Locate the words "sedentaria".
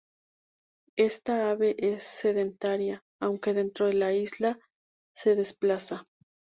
2.01-3.03